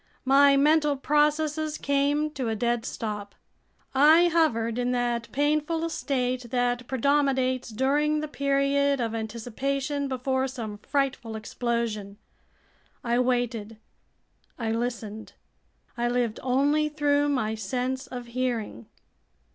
My 0.25 0.57
mental 0.57 0.97
processes 0.97 1.77
came 1.77 2.31
to 2.31 2.49
a 2.49 2.55
dead 2.55 2.85
stop. 2.87 3.35
I 3.93 4.29
hovered 4.29 4.79
in 4.79 4.93
that 4.93 5.31
painful 5.31 5.87
state 5.89 6.49
that 6.49 6.87
predominates 6.87 7.69
during 7.69 8.19
the 8.21 8.27
period 8.27 8.99
of 8.99 9.13
anticipation 9.13 10.07
before 10.07 10.47
some 10.47 10.79
frightful 10.79 11.35
explosion. 11.35 12.17
I 13.03 13.19
waited, 13.19 13.77
I 14.57 14.71
listened, 14.71 15.33
I 15.95 16.07
lived 16.07 16.39
only 16.41 16.89
through 16.89 17.29
my 17.29 17.53
sense 17.53 18.07
of 18.07 18.25
hearing! 18.25 18.87